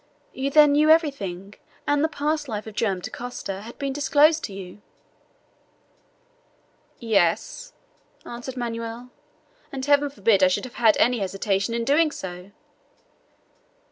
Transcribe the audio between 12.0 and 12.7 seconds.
so!"